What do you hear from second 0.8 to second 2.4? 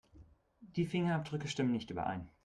Fingerabdrücke stimmen nicht überein.